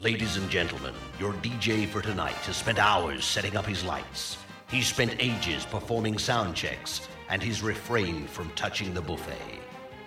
[0.00, 4.38] Ladies and gentlemen, your DJ for tonight has spent hours setting up his lights.
[4.70, 9.58] He's spent ages performing sound checks, and he's refrained from touching the buffet.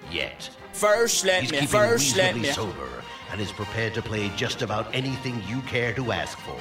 [0.09, 2.53] Yet, First let he's me, keeping first let reasonably me.
[2.77, 6.57] sober and is prepared to play just about anything you care to ask for.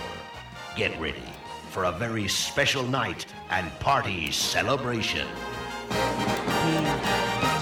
[0.76, 1.22] Get ready
[1.70, 5.28] for a very special night and party celebration.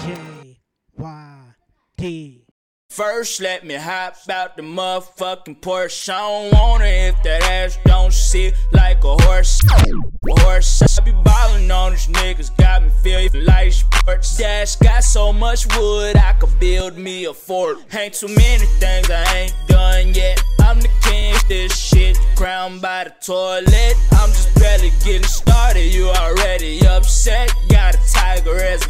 [0.03, 0.57] J
[0.97, 1.41] Y
[1.95, 2.43] T.
[2.91, 6.09] First let me hop out the motherfucking Porsche.
[6.09, 9.61] I don't want it if that ass don't sit like a horse.
[9.63, 10.81] A horse.
[10.81, 14.37] I be ballin' on these niggas, got me feel like sports.
[14.37, 17.77] Dash got so much wood, I could build me a fort.
[17.93, 20.43] Ain't too many things I ain't done yet.
[20.59, 23.93] I'm the king, this shit crowned by the toilet.
[24.13, 27.53] I'm just barely getting started, you already upset.
[27.69, 28.89] Got a tiger as a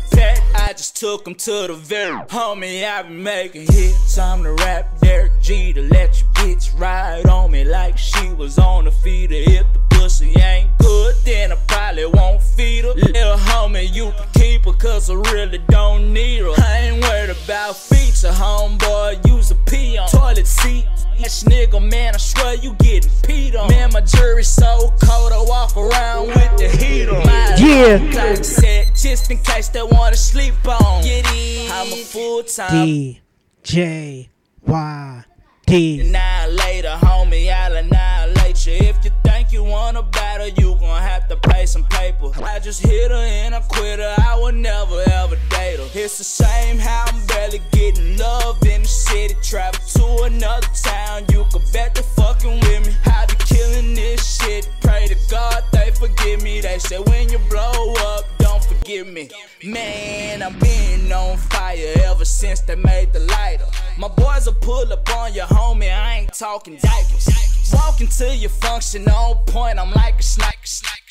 [0.59, 2.84] I just took him to the very homie.
[2.84, 7.63] I been making hits, I'm the rap Derek Jeter let your bitch ride on me
[7.63, 9.36] like she was on the feeder.
[9.36, 12.94] If the pussy ain't good, then I probably won't feed her.
[12.94, 16.53] Little homie, you can keep her, cause I really don't need her.
[16.58, 20.86] I ain't worried about feature, homeboy, use a pee on toilet seat.
[21.23, 23.70] Ass nigga, man, I swear you getting peed on.
[23.70, 27.26] Man, my jury's so cold, I walk around with the heat on.
[27.26, 28.34] My Yeah.
[28.42, 31.03] set, just in case they wanna sleep on.
[31.03, 31.72] Get in.
[31.72, 33.22] I'm a full time D
[33.64, 34.30] J
[34.66, 35.23] Y
[35.67, 36.02] T.
[36.02, 37.52] annihilator, homie.
[37.54, 38.73] I'll annihilate you.
[38.73, 42.31] If you think you wanna battle, you gon' have to pay some paper.
[42.43, 44.15] I just hit her and I quit her.
[44.19, 45.89] I would never ever date her.
[45.93, 49.35] It's the same how I'm barely getting love in the city.
[49.43, 52.93] Travel to another town, you can bet they fucking with me.
[53.05, 54.69] I be killing this shit.
[54.81, 56.61] Pray to God they forgive me.
[56.61, 59.30] They say when you blow up, don't forgive me.
[59.63, 63.65] Man, I'm been on fire ever since they made the lighter.
[63.97, 67.58] My boys will pull up on your homie, I ain't talking diapers.
[67.73, 70.59] Walking to your function on point, I'm like a sniper.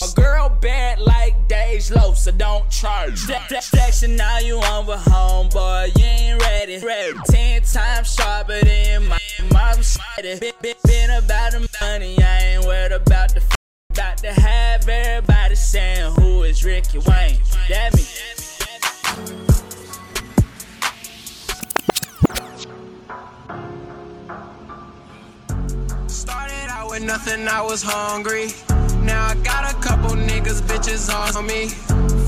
[0.00, 3.18] A girl bad like Days Low, so don't charge.
[3.18, 6.78] Section now you on with homeboy, you ain't ready.
[6.78, 7.18] ready.
[7.28, 9.18] Ten times sharper than my
[9.52, 10.38] mom smarter.
[10.38, 13.42] Been, been, about the money, I ain't worried about the
[13.90, 17.38] about to have everybody saying who is Ricky Wayne.
[17.68, 18.04] That me.
[26.98, 28.48] With nothing, I was hungry.
[29.02, 31.68] Now I got a couple niggas, bitches on me.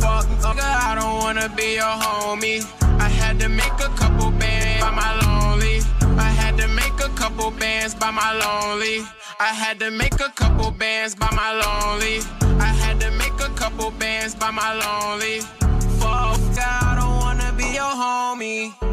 [0.01, 2.61] Fuck, nigga, I don't wanna be your homie.
[3.01, 5.81] I had to make a couple bands by my lonely.
[6.19, 9.07] I had to make a couple bands by my lonely.
[9.39, 12.21] I had to make a couple bands by my lonely.
[12.61, 15.41] I had to make a couple bands by my lonely.
[16.01, 18.90] Fuck, I don't wanna be your homie.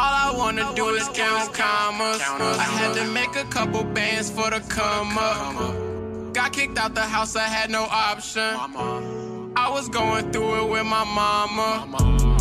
[0.00, 2.20] All I wanna do is count commas.
[2.20, 6.32] I had to make a couple bands for the come up.
[6.32, 8.54] Got kicked out the house, I had no option.
[9.56, 11.68] I was going through it with my mama.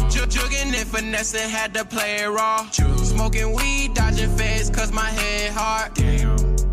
[0.08, 2.70] Jug- Jugging and finessing, had to play it raw.
[2.70, 5.98] Smoking weed, dodging feds, cause my head hard.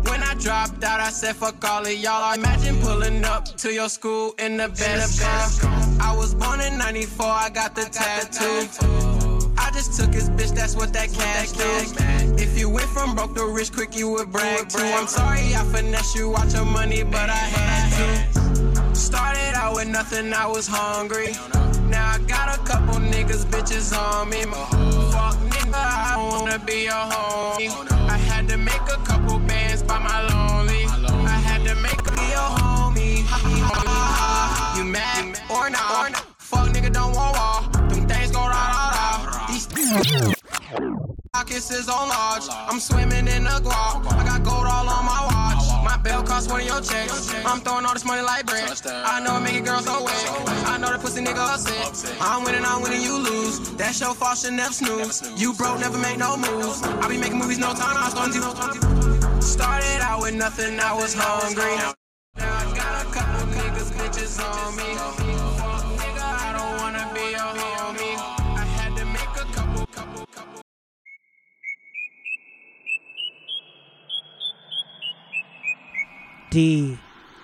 [0.07, 2.33] When I dropped out, I said, fuck all of y'all.
[2.35, 5.99] Imagine pulling up to your school in the Benetton.
[5.99, 9.14] I was born in 94, I got the tattoo.
[9.75, 12.41] Just took his bitch, that's what that cash do.
[12.41, 14.79] If you went from broke to rich quick, you would brag too.
[14.79, 18.95] I'm sorry I finesse you, watch your money, but I had to.
[18.95, 21.33] Started out with nothing, I was hungry.
[21.89, 24.43] Now I got a couple niggas, bitches on me.
[25.11, 27.91] Fuck nigga, I wanna be your homie.
[28.09, 30.85] I had to make a couple bands by my lonely.
[31.27, 33.27] I had to make a be your homie.
[34.77, 36.34] You mad or not?
[41.45, 42.43] Pockets is on large.
[42.49, 44.05] I'm swimming in the guap.
[44.11, 45.83] I got gold all on my watch.
[45.83, 47.33] My belt cost one of your checks.
[47.45, 48.69] I'm throwing all this money like bread.
[48.85, 50.25] I know it make a girl so wet.
[50.67, 52.17] I know that pussy nigga upset.
[52.19, 53.59] I'm winning, I'm winning, you lose.
[53.75, 55.21] That's your fault, should never snooze.
[55.39, 56.81] You broke, never make no moves.
[56.83, 59.45] I be making movies, no time, I was.
[59.45, 61.75] Started out with nothing, I was hungry.
[62.37, 65.24] Now I got a couple niggas, bitches on me.
[76.55, 76.97] D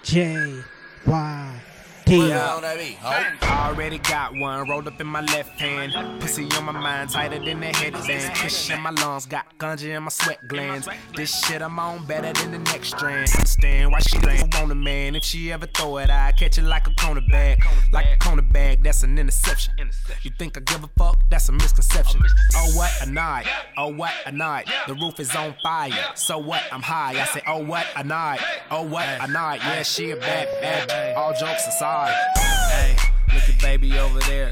[0.03, 0.63] J
[1.05, 1.70] Y
[2.11, 2.97] Uh, T.
[3.41, 5.93] Already got one rolled up in my left hand.
[6.19, 8.37] Pussy on my mind, tighter than a headband.
[8.37, 10.89] Fish in my lungs, got ganja in my sweat glands.
[11.15, 13.29] This shit I'm on better than the next strand.
[13.33, 15.15] Understand why she ain't on a man.
[15.15, 17.63] If she ever throw it, I catch it like a cornerback.
[17.93, 19.75] Like a cornerback, that's an interception.
[20.23, 21.17] You think I give a fuck?
[21.29, 22.21] That's a misconception.
[22.55, 23.45] Oh what a night.
[23.77, 24.69] Oh what a night.
[24.87, 25.93] The roof is on fire.
[26.15, 26.61] So what?
[26.73, 27.21] I'm high.
[27.21, 28.41] I say, oh what a night.
[28.69, 29.61] Oh what a night.
[29.63, 31.15] Yeah, she a bad, bad, bad.
[31.15, 32.00] All jokes aside.
[32.07, 32.95] Hey,
[33.33, 34.51] look at baby over there.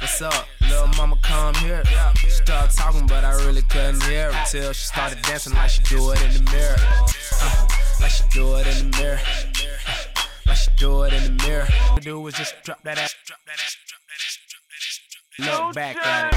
[0.00, 0.46] What's up?
[0.62, 1.82] Little mama come here.
[2.16, 5.82] She started talking, but I really couldn't hear her till she started dancing like she
[5.82, 6.76] do it in the mirror.
[7.42, 7.66] Uh,
[8.00, 9.20] like she do it in the mirror.
[9.86, 11.68] Uh, like she do it in the mirror.
[11.90, 14.62] All you do is just drop that ass, drop that ass, drop that ass, drop
[15.44, 15.66] that ass.
[15.66, 16.32] Look back at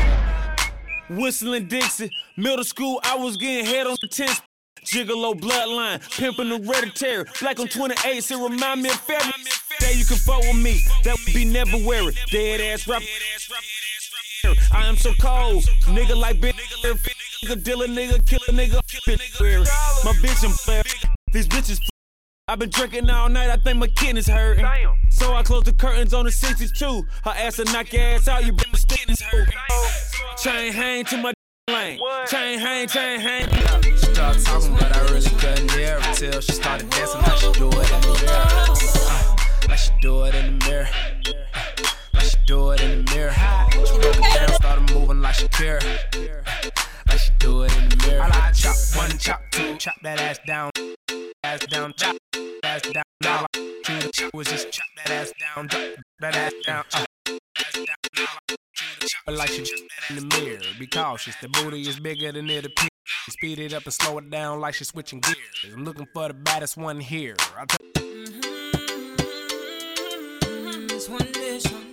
[1.09, 1.17] it.
[1.17, 4.41] Whistling Dixie, middle school, I was getting head on the 10th.
[4.85, 7.25] Gigolo bloodline, pimping the hereditary.
[7.39, 9.31] Black on 28, it remind me of February.
[9.79, 12.13] That you can fuck with me, that would be never weary.
[12.31, 13.01] Dead ass rap.
[14.71, 16.55] I am so cold, nigga like bitch.
[17.43, 18.79] Nigga dealer, nigga killer, nigga.
[19.07, 21.79] Bitch, my bitch and these bitches.
[22.47, 24.65] I've been drinking all night, I think my kidneys hurting.
[25.09, 27.03] So I close the curtains on the 62.
[27.23, 29.53] Her ass will knock your ass out, you bitch sticking hurting.
[30.37, 31.33] Chain hang to my
[31.69, 31.99] lane.
[32.27, 33.47] Chain hang, chain hang.
[33.83, 37.51] She started talking, but I really couldn't hear her till she started dancing like she
[37.53, 39.00] do it in the mirror.
[39.71, 40.89] Like she do it in the mirror.
[42.13, 43.31] Like she do it in the mirror.
[43.71, 45.79] She broke it down, started moving like she care.
[47.07, 48.23] Like she do it in the mirror.
[48.23, 50.71] I like chop one, chop two, chop that ass down,
[51.45, 52.17] ass down, chop
[52.65, 53.03] ass down.
[53.25, 55.83] All I do the chop was just chop that ass down, drop
[56.19, 56.83] that ass down.
[56.93, 57.05] Uh,
[57.57, 57.85] ass down.
[58.17, 58.55] All I do
[58.99, 59.65] the chop like she
[60.09, 60.59] in the mirror.
[60.77, 62.89] Be cautious, the booty is bigger than it appears.
[63.29, 65.73] Speed it up and slow it down like she's switching gears.
[65.73, 67.37] I'm looking for the baddest one here.
[67.57, 68.10] I tell
[71.11, 71.90] one dish.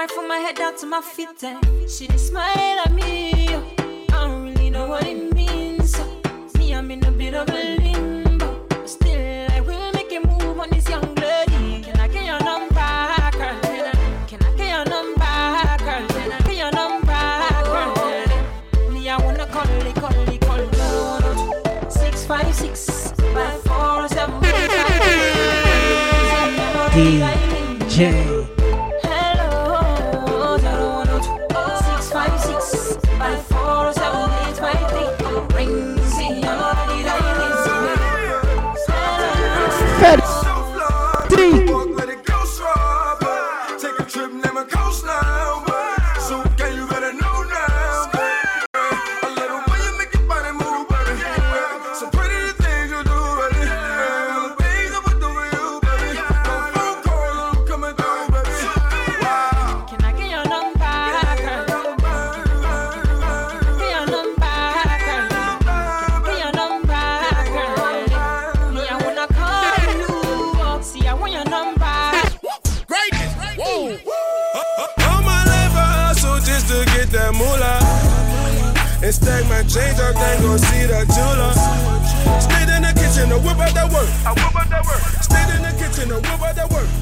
[0.00, 1.42] Right from my head down to my feet.
[1.42, 3.48] And she just smile at me.
[3.48, 5.94] I don't really know what it means.
[6.56, 8.64] Me, I'm in a bit of a limbo.
[8.70, 11.82] But still, I will make a move on this young lady.
[11.82, 12.74] Can I get your number,
[13.36, 13.60] girl?
[13.60, 13.94] Can I,
[14.26, 15.36] can I get your number,
[15.84, 16.08] girl?
[16.16, 17.24] Can I get your number,
[17.68, 18.92] girl?
[18.92, 21.92] Me, I wanna call it, call it, call it.
[21.92, 24.40] Six five six five four seven
[26.90, 28.29] DJ
[41.40, 41.79] D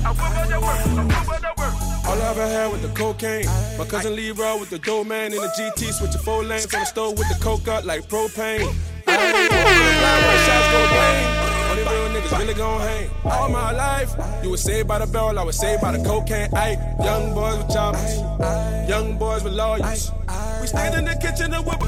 [0.08, 0.16] All
[2.22, 3.44] I ever had with the cocaine.
[3.76, 6.86] My cousin Leroy with the dough man in the GT, switching four lanes on the
[6.86, 8.74] stove with the coke up like propane.
[9.06, 9.36] I don't.
[11.70, 13.10] Only real niggas really gon' hang.
[13.24, 16.48] All my life, you was saved by the barrel, I was saved by the cocaine.
[16.54, 18.16] Ike, young boys with choppers,
[18.88, 20.10] young boys with lawyers.
[20.62, 21.82] We stayed in the kitchen to whip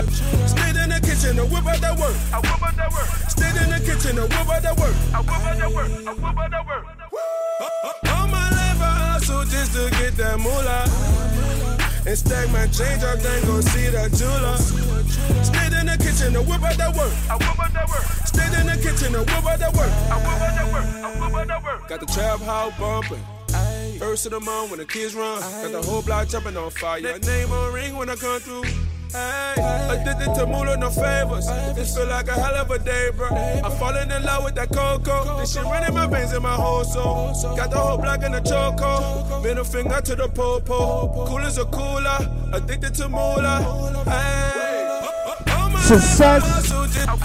[0.46, 2.14] Stayed in the kitchen to whip out that work.
[2.32, 3.08] I whip out that work.
[3.32, 4.94] Stayed in the kitchen to whip out that work.
[5.14, 5.90] I whip out that work.
[6.06, 7.99] I whip out that work.
[9.50, 10.86] Just to get that moolah.
[12.06, 14.56] And stack my change up, then go see the jeweler.
[15.44, 17.12] Stayed in the kitchen to whip out that work.
[17.28, 18.04] I whip out that work.
[18.24, 19.90] Stayed in the kitchen to whip out that work.
[20.08, 20.84] I whip out that work.
[20.84, 21.88] I whip out that work.
[21.88, 23.24] Got the trap house bumping.
[23.98, 25.40] First of the month when the kids run.
[25.40, 27.18] Got the whole block jumping on fire.
[27.18, 28.64] Name on ring when I come through.
[29.12, 29.54] Hey,
[29.90, 31.46] addicted to moolah, no favors.
[31.74, 33.26] This feel like a hell of a day, bro.
[33.28, 35.38] I'm falling in love with that cocoa.
[35.38, 37.32] This shit running my veins in my whole soul.
[37.56, 39.40] Got the whole block in the choco.
[39.42, 41.26] Middle finger to the popo.
[41.26, 42.18] Cool as a cooler.
[42.52, 43.62] Addicted to moolah.
[44.04, 44.86] Hey,
[45.82, 46.70] Success.
[46.70, 47.16] All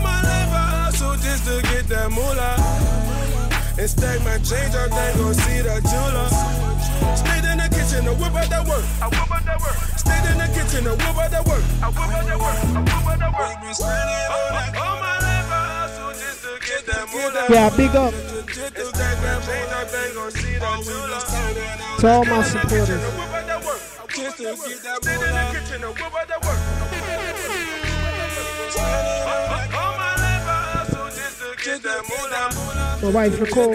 [0.00, 2.56] my life I hustle just to get that moolah.
[3.78, 6.77] And stack my change up, then go see the jeweler.
[7.16, 8.84] Stayed in the kitchen to whip out that work.
[9.00, 9.76] I whip out that work.
[9.96, 11.62] Stayed in the kitchen to whip out that work.
[11.82, 12.58] I whip out that work.
[12.58, 13.54] I whip out that work.
[14.78, 17.46] All my life I hustle just to get that moolah.
[17.48, 21.22] Yeah, big up And stack my change up, then go see the jeweler.
[22.00, 23.02] to all my supporters.
[24.08, 26.60] Just to get that Stayed in the kitchen to whip out that work.
[29.78, 32.48] All my life I hustle just to get that moolah.
[33.02, 33.74] My wife Nicole.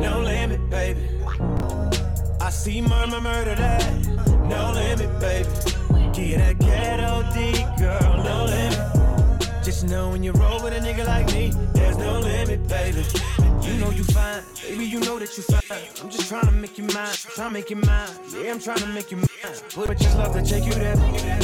[0.00, 1.08] no limit, baby.
[2.40, 4.06] I see murmur, murder that,
[4.48, 5.48] no limit, baby.
[6.12, 9.64] Get that ghetto D, girl, no limit.
[9.64, 13.04] Just know when you roll with a nigga like me, there's no limit, baby.
[13.62, 15.78] You know you fine, baby, you know that you fine.
[16.02, 18.08] I'm just trying to make you mine, trying to make you mine.
[18.32, 19.28] Yeah, I'm trying to make you mine.
[19.76, 20.96] But just love to take you there.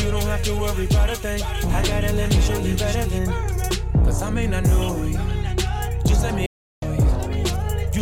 [0.02, 1.42] You don't have to worry about a thing.
[1.42, 3.26] I gotta let me show you better than.
[4.04, 5.18] Cause I may not know you.
[6.06, 6.46] Just let me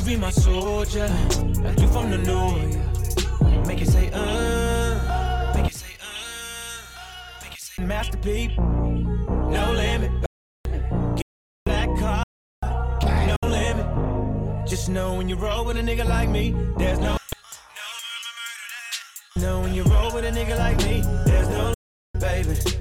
[0.05, 1.09] be my soldier,
[1.63, 3.67] like you from the north.
[3.67, 5.53] Make it say, uh.
[5.55, 7.43] Make it say, uh.
[7.43, 8.51] Make it say, masterpiece.
[8.59, 10.11] No limit.
[11.65, 12.23] Black car.
[12.63, 14.69] No limit.
[14.69, 17.17] Just know when you roll with a nigga like me, there's no.
[19.37, 21.73] Know when you roll with a nigga like me, there's no
[22.21, 22.74] baby.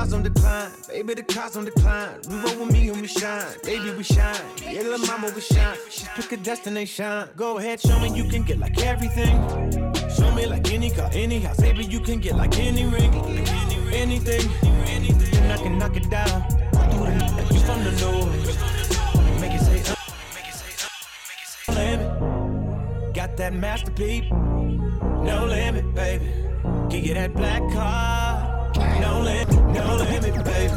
[0.00, 2.22] Cars on decline, baby, the cars on decline.
[2.26, 4.34] We roll with me and we shine, baby, we shine.
[4.62, 5.76] Yeah, little mama, we shine.
[5.90, 7.28] She's pick a destination.
[7.36, 9.36] Go ahead, show me you can get like everything.
[10.16, 13.12] Show me like any car, any house, baby, you can get like any ring,
[13.92, 14.48] anything.
[15.32, 16.48] Then I can knock it down.
[16.48, 19.38] Do like you from the north.
[19.38, 19.96] Make it say, uh,
[21.68, 23.12] uh, say, limit.
[23.12, 26.32] Got that masterpiece, no limit, baby.
[26.88, 28.29] Give you that black car,
[29.74, 30.74] no limit, baby.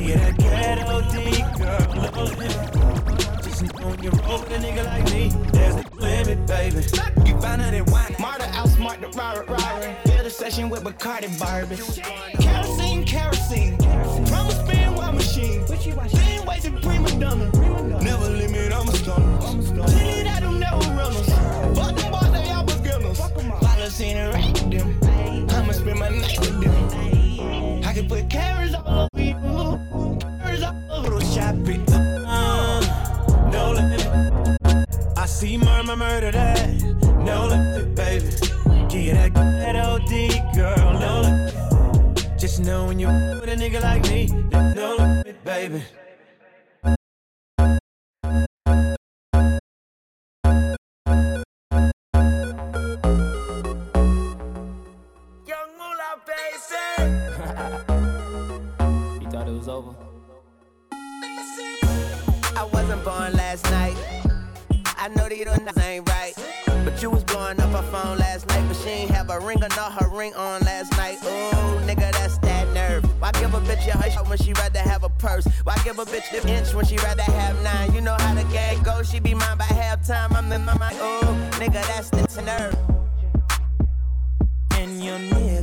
[0.00, 3.42] You that ghetto D, girl, no limit.
[3.42, 6.76] Just know when you roll with a nigga like me, there's no limit, baby.
[7.26, 8.16] You find out that wine.
[8.18, 9.96] Marta outsmart the Robert Robert.
[10.04, 11.76] Build a session with Bacardi Barbie.
[12.42, 13.76] Kerosene, kerosene.
[14.26, 15.66] Promise spin while machine.
[15.66, 16.70] Same way to
[43.64, 45.82] nigga like me, there's no limit, baby.
[55.46, 56.58] Young Moolah, baby.
[59.24, 59.94] You thought it was over?
[62.56, 63.96] I wasn't born last night.
[64.98, 66.73] I know that you don't ain't right.
[66.84, 69.56] But you was blowing up her phone last night, but she ain't have a ring
[69.64, 71.16] or not her ring on last night.
[71.24, 73.04] Ooh, nigga, that's that nerve.
[73.20, 75.46] Why give a bitch a hush when she rather have a purse?
[75.64, 77.94] Why give a bitch the inch when she rather have nine?
[77.94, 80.36] You know how the game goes, she be mine by halftime.
[80.36, 80.96] I'm in my mind.
[80.96, 82.76] Ooh, nigga, that's the nerve.
[84.72, 85.53] And your nigga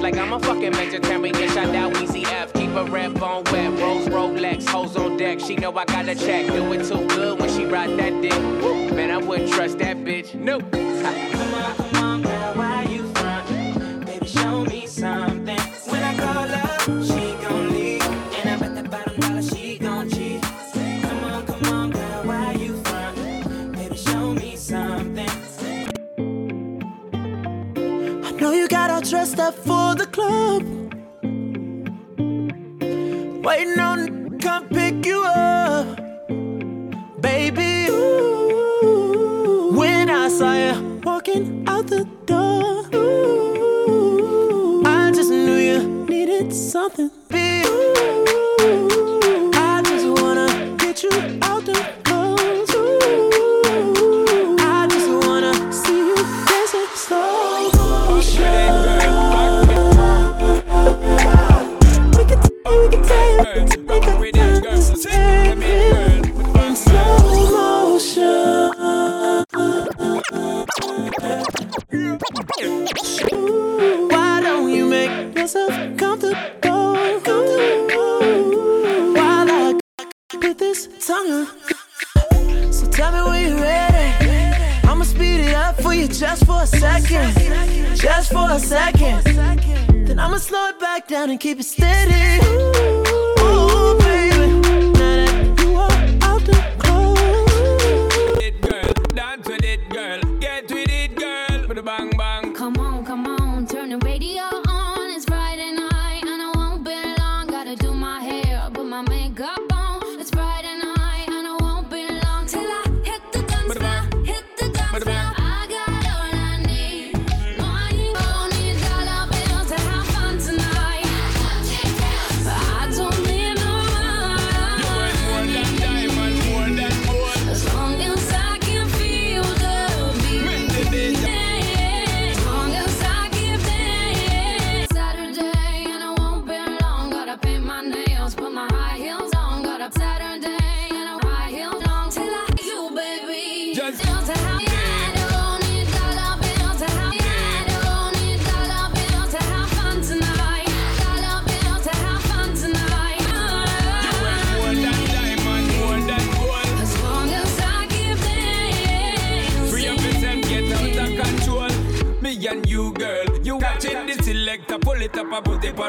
[0.00, 1.34] carrots like I'm a fucking vegetarian.
[1.50, 3.78] Shout out Weezy F, keep a red bone wet.
[3.78, 5.40] Rose Rolex, hoes on deck.
[5.40, 6.46] She know I got a check.
[6.46, 8.32] Do it too good when she ride that dick.
[8.62, 8.90] Woo.
[8.92, 10.34] Man, I wouldn't trust that bitch.
[10.34, 10.60] No.
[10.60, 14.06] Come on, come on, girl, why you front?
[14.06, 15.29] Baby, show me something.
[29.20, 30.62] Dressed up for the club.
[33.44, 36.00] Waiting on come pick you up.
[37.20, 46.06] Baby, ooh, when I saw you walking out the door, ooh, I just knew you
[46.06, 47.19] needed something.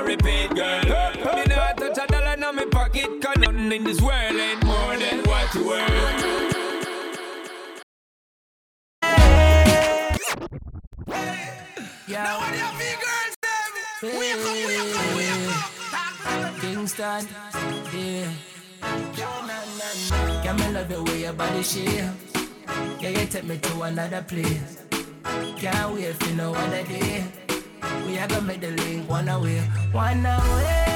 [0.01, 1.35] Up, I put it on repeat, girl.
[1.35, 4.97] Me not touch a dollar in my pocket, cause nothing in this world ain't more
[4.97, 6.41] than what you worth.
[16.59, 17.27] Kingston,
[17.93, 18.31] yeah.
[20.43, 22.03] Yeah, me love the way your body shape.
[22.99, 24.83] Yeah, you take me to another place.
[25.57, 27.50] Can't wait for no other day.
[28.05, 29.59] We are gonna make the link one away,
[29.91, 30.87] one away.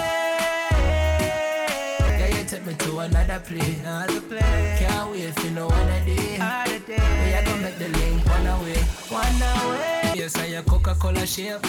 [2.19, 3.79] Yeah, you take me to another place.
[3.81, 4.79] Another place.
[4.79, 6.37] Can't wait for no other day.
[6.39, 6.97] Other day.
[7.25, 8.77] We are gonna make the link one away,
[9.09, 10.13] one away.
[10.15, 11.65] Yes, I your Coca-Cola shape.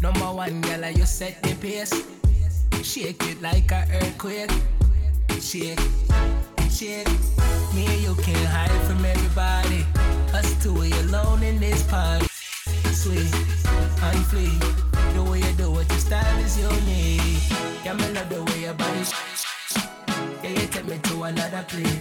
[0.00, 1.92] Number one, girl, you set the pace.
[2.82, 4.50] Shake it like a earthquake.
[5.40, 5.80] Shake,
[6.70, 7.08] shake.
[7.74, 9.84] Me and you can't hide from everybody.
[10.32, 12.26] Us two we alone in this party.
[12.92, 13.32] Sweet
[14.02, 14.58] and free.
[15.14, 17.42] The way you do it, your style is unique.
[17.84, 19.04] Yeah, me love the way your body.
[20.42, 21.98] Yeah, you take me to another place.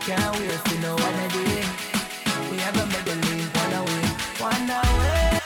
[0.00, 1.64] Can't wait for no other day.
[2.50, 4.06] We gonna make the link one away,
[4.38, 5.40] one away.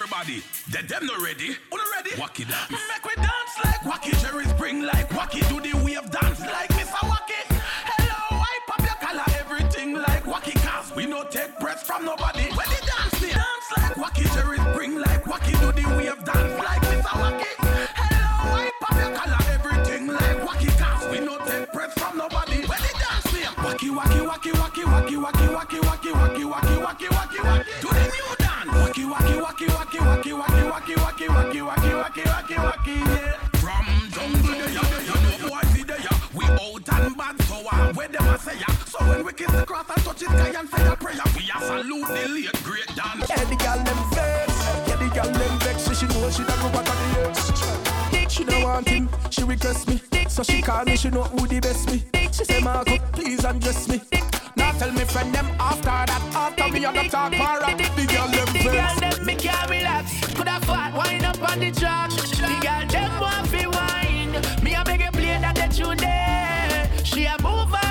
[0.00, 1.56] Everybody, that them not ready.
[1.70, 2.10] Not ready?
[2.20, 2.70] Wacky dance.
[2.70, 4.12] Make we dance like Wacky.
[4.20, 5.40] Jerry Spring like Wacky.
[5.48, 6.21] Do the wave dance
[32.12, 33.32] Wacky, Wacky, Wacky, yeah.
[33.56, 36.10] From to the ya, you know boy see the ya.
[36.34, 38.66] We out and bad, so uh, where them a say ya.
[38.84, 41.48] So when we kiss the cross and touch it, sky and say a prayer, we
[41.48, 43.30] a salute the late great dance.
[43.30, 44.52] Yeah, the girl them vex.
[44.88, 45.82] Yeah, the girl them vex.
[45.84, 48.32] So she know she don't go back on the ex.
[48.34, 49.08] She don't want him.
[49.30, 50.02] She request me.
[50.28, 50.96] So she call me.
[50.96, 52.04] She know who the best me.
[52.30, 54.02] She say, Marco, please undress me.
[54.62, 56.22] Now tell me friend them after that.
[56.34, 57.76] After me, I go talk more rap.
[57.78, 60.04] The girl them The girl them me can't relax.
[60.36, 62.10] Coulda fought, wind up on the track.
[62.10, 64.32] The girl them want fi wine.
[64.62, 66.88] Me a beg you play that the tune there.
[67.04, 67.81] She a move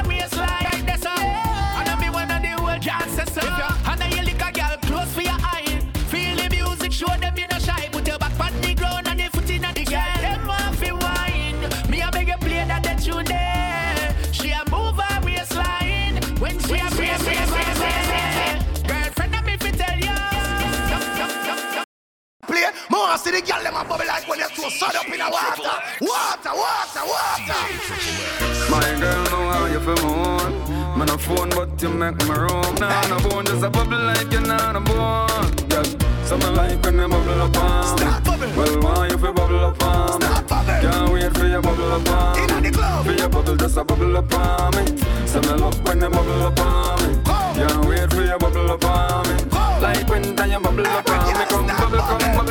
[23.22, 25.78] see the girl them a bubble like when you're so sun up in the water.
[26.02, 27.62] Water, water, water.
[28.70, 30.98] My girl know how you feel moan.
[30.98, 32.76] Man a phone but you make me roam.
[32.76, 35.52] Nah, no bone just a bubble like you nah no bone.
[35.70, 35.84] Yeah,
[36.26, 38.06] some like when they bubble up on me.
[38.58, 40.28] Well, why you feel bubble up on me?
[40.82, 42.72] Can't wait for your bubble up on me.
[43.06, 44.98] For your bubble just a bubble up on me.
[45.28, 47.10] Some love when they bubble up on me.
[47.56, 49.36] Can't wait for your bubble up on me.
[49.82, 51.46] Like when time you bubble up on me.
[51.46, 52.51] Come bubble, come bubble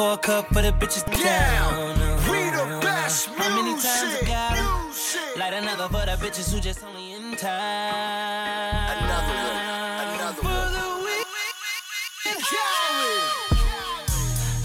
[0.00, 1.92] Pour a cup for the bitches down.
[2.32, 2.80] We uh-huh, the uh-huh, uh-huh.
[2.80, 5.36] best How many times I got music.
[5.36, 8.96] Light another for the bitches who just only in time.
[8.96, 9.60] Another one,
[10.08, 10.70] another one.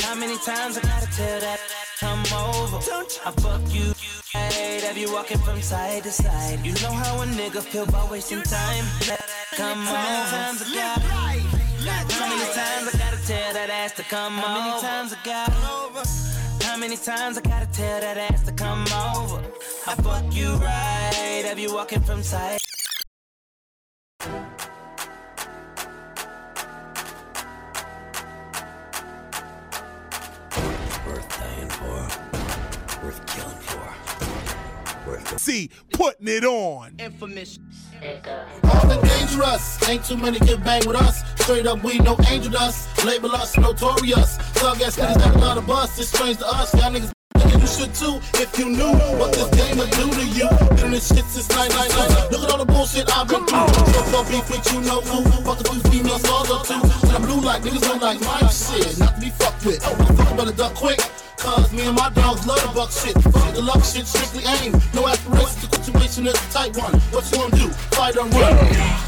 [0.05, 1.59] How many times I gotta tell that
[1.99, 2.77] come over?
[3.25, 3.91] I fuck you.
[4.31, 6.65] Hey, have you walking from side to side?
[6.65, 8.85] You know how a nigga feel about wasting time.
[9.57, 11.34] Come over.
[12.25, 12.97] How many times I got?
[12.97, 14.47] How many times I gotta tell that ass to come over?
[14.47, 16.63] How many times I got?
[16.63, 18.81] How many times I gotta tell that ass to come
[19.15, 19.43] over?
[19.85, 21.43] I fuck you right.
[21.45, 22.59] Have you walking from side?
[35.63, 35.69] For.
[35.91, 36.95] Putting it on.
[36.99, 37.59] Infamous.
[38.63, 41.23] Often dangerous, ain't too many get banged with us.
[41.41, 43.05] Straight up, we no angel dust.
[43.05, 44.37] Label us notorious.
[44.37, 45.97] Thug ass niggas that love the bus.
[45.99, 46.73] It's strange to us.
[46.73, 47.14] Y'all niggas.
[47.45, 50.49] Thinking You should too if you knew what this game would do to you.
[50.75, 52.31] Been in this shit since 999.
[52.31, 53.69] Look at all the bullshit I've been through.
[53.93, 55.23] So far beef with you, no who.
[55.43, 56.81] Fuck a few female stars or two.
[57.07, 58.97] And I'm blue like niggas don't like my shit.
[58.99, 59.79] Not to be fucked with.
[59.85, 60.99] Oh, Motherfucker better duck quick.
[61.37, 63.13] Cause me and my dogs love the buck shit.
[63.21, 64.73] Fuck the luck shit, strictly aim.
[64.93, 66.93] No aspirations, the situation is a tight one.
[67.13, 67.69] What you gonna do?
[67.93, 68.57] Fight or run?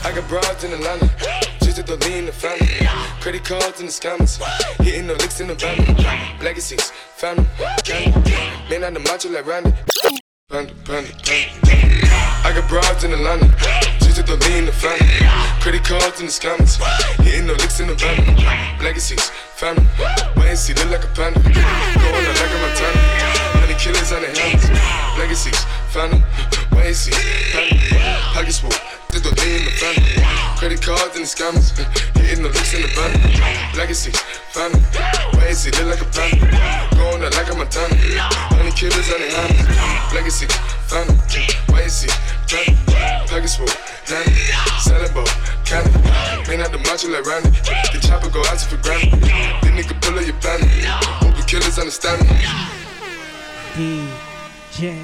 [0.06, 1.10] I got broads in Atlanta,
[1.78, 2.66] just to lean the family.
[3.22, 4.42] Credit cards in the scammers,
[4.82, 5.78] hitting the licks in the van.
[6.42, 7.46] Legacies, family,
[7.84, 8.32] candy.
[8.68, 9.74] Man, I'm the macho like Randy.
[10.50, 11.54] Panda, panda, panda.
[12.42, 13.54] I got bribes in Atlanta,
[14.00, 15.06] just to lean the family.
[15.62, 16.82] Credit cards in the scammers,
[17.22, 18.26] hitting the licks in the van.
[18.82, 19.86] Legacies, family,
[20.36, 21.40] wait and see, look like a panda.
[21.46, 23.07] Going out like a Montana,
[23.88, 24.68] killers on the helmets.
[25.18, 25.60] Legacies,
[25.96, 26.20] family,
[26.76, 27.16] wait and see,
[27.56, 27.80] family.
[28.36, 28.76] Pockets full,
[29.12, 30.12] just the the family.
[30.60, 31.72] Credit cards in the scammers,
[32.20, 33.16] hitting the licks in the van.
[33.80, 34.20] Legacies,
[34.52, 34.84] family,
[35.40, 36.44] and see, look like a panda.
[37.00, 37.96] Going out like a Montana,
[38.52, 40.12] honey killers on the helmets.
[40.12, 40.48] Legacy,
[40.92, 41.16] family,
[41.80, 42.12] and see,
[42.52, 42.76] family.
[43.32, 43.72] Pockets full,
[44.12, 44.36] nanny,
[44.84, 45.32] selling ball,
[45.64, 45.96] candy.
[46.52, 47.56] Man out the macho like Randy.
[47.96, 49.16] The chopper go out to for granted.
[49.64, 50.68] Then nigga pull up your bandit.
[51.24, 52.87] Hope the killers understand me.
[53.78, 54.98] DJ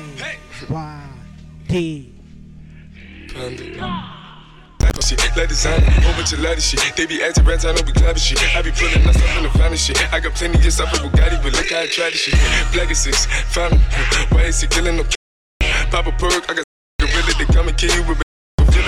[0.67, 2.09] YD.
[5.03, 6.79] Shit, like designer, whole bunch of ladder shit.
[6.95, 8.41] They be acting rats, I know we clapping shit.
[8.55, 10.11] I be pulling myself in the finest shit.
[10.11, 12.33] I got plenty of stuff with Bugatti, but look how I tried this shit.
[12.73, 13.27] Black is six.
[14.31, 15.03] Why is he killing no
[15.91, 16.65] Pop a perk, I got
[16.99, 18.22] gorilla, they come and kill you with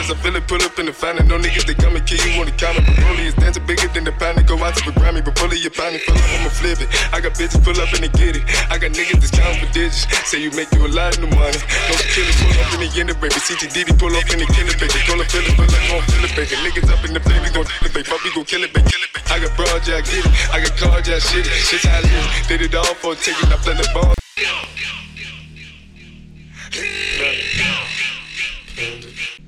[0.06, 0.22] feelings.
[0.22, 1.28] I feel it, pull up in the finest.
[1.28, 2.82] No niggas, they come and kill you on the counter.
[2.82, 4.46] Broly is dancing bigger than the pound.
[4.48, 6.90] Go out to the Grammy, but pull your pound, pull up, I'ma flip it.
[7.14, 8.44] I got bitches, pull up and they get it.
[8.70, 10.06] I got niggas that's counting for digits.
[10.30, 11.60] Say you make you a lot of the money.
[11.90, 13.36] No killers, pull up in the end of baby.
[13.36, 15.00] CTDD, pull up in the killer, baby.
[15.06, 16.56] Call a feeling, feel like gon' feel it, baby.
[16.62, 18.06] Niggas up in the baby, gon' kill it, baby.
[18.06, 18.90] Fuck, we gon' kill it, baby.
[19.30, 20.32] I got broad, yeah, I get it.
[20.54, 21.52] I got cards, yeah, shit it.
[21.52, 22.48] Shit's how I live.
[22.48, 24.14] Did it all for taking up the ball.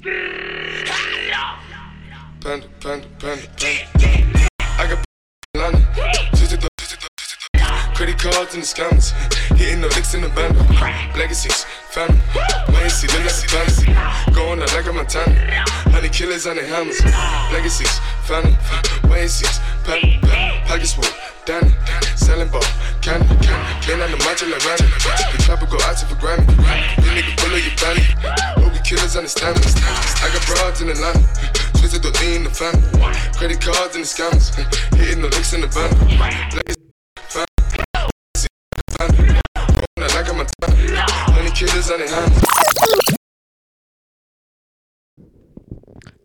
[0.04, 0.94] Panda,
[2.80, 4.48] panda, panda, panda.
[4.62, 5.04] I got
[5.58, 5.84] London.
[7.96, 9.12] Credit cards in the scammers.
[9.58, 10.56] Hitting the licks in the band.
[11.18, 12.20] Legacies, family.
[12.36, 13.48] Like a fantasy.
[14.34, 15.34] Going out like a Montana.
[15.90, 17.04] Honey killers on the hammers.
[17.52, 18.56] Legacies, family.
[19.10, 21.06] Wayne sees, pen, pen, pockets full,
[21.48, 21.72] Danny,
[22.18, 22.62] selling ball,
[23.00, 23.26] candy,
[23.80, 24.20] clean on the
[24.52, 24.84] like Randy.
[25.32, 25.40] The
[25.72, 26.44] go out for Grammy.
[27.08, 27.40] Nigga
[28.76, 29.16] your killers.
[29.16, 31.24] I got broads in Atlanta,
[31.80, 32.84] twisted the lean the family.
[33.40, 34.04] Credit cards the
[34.98, 35.88] hitting the licks in the van.
[42.10, 42.58] Hands.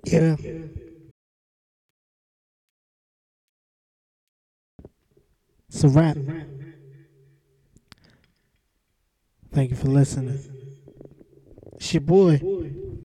[0.04, 0.81] Yeah.
[5.74, 6.18] It's a wrap.
[9.52, 10.38] Thank you for listening.
[11.76, 12.38] It's your boy,